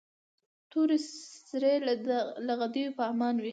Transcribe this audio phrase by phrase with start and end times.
[0.71, 0.89] تور
[1.49, 3.49] سرې دې له غدیو په امان وي.